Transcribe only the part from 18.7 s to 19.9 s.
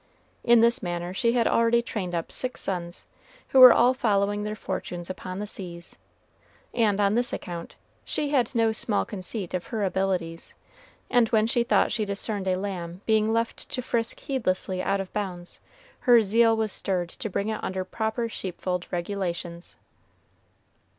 regulations.